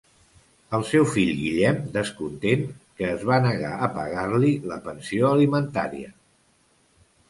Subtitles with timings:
[0.77, 2.65] El seu fill Guillem descontent,
[3.01, 6.15] que es va negar a pagar-li la pensió alimentària.